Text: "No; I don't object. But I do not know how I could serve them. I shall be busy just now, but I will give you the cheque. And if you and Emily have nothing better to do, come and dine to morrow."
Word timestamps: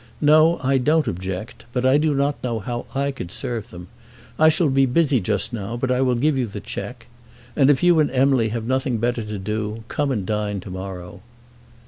"No; 0.19 0.57
I 0.63 0.79
don't 0.79 1.05
object. 1.05 1.65
But 1.73 1.85
I 1.85 1.99
do 1.99 2.15
not 2.15 2.43
know 2.43 2.57
how 2.57 2.87
I 2.95 3.11
could 3.11 3.29
serve 3.31 3.69
them. 3.69 3.87
I 4.39 4.49
shall 4.49 4.69
be 4.69 4.87
busy 4.87 5.21
just 5.21 5.53
now, 5.53 5.77
but 5.77 5.91
I 5.91 6.01
will 6.01 6.15
give 6.15 6.39
you 6.39 6.47
the 6.47 6.59
cheque. 6.59 7.05
And 7.55 7.69
if 7.69 7.83
you 7.83 7.99
and 7.99 8.09
Emily 8.09 8.49
have 8.49 8.63
nothing 8.65 8.97
better 8.97 9.21
to 9.21 9.37
do, 9.37 9.83
come 9.89 10.09
and 10.09 10.25
dine 10.25 10.59
to 10.61 10.71
morrow." 10.71 11.21